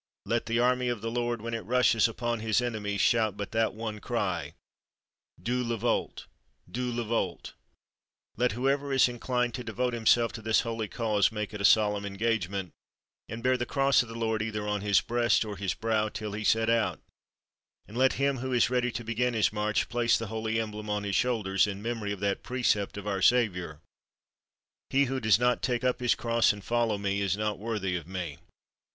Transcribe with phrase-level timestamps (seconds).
[0.25, 3.75] Let the army of the Lord, when it rushes upon his enemies, shout but that
[3.75, 4.55] one cry,
[5.39, 6.25] 'Dieu le veult!
[6.71, 7.53] Dieu le veult!'
[8.35, 12.03] Let whoever is inclined to devote himself to this holy cause make it a solemn
[12.03, 12.71] engagement,
[13.29, 16.31] and bear the cross of the Lord either on his breast or his brow till
[16.33, 16.99] he set out;
[17.87, 21.03] and let him who is ready to begin his march place the holy emblem on
[21.03, 23.79] his shoulders, in memory of that precept of our Saviour,
[24.89, 28.07] 'He who does not take up his cross and follow me is not worthy of
[28.07, 28.39] me.'"